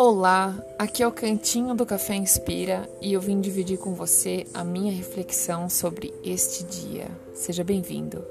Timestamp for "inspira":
2.14-2.88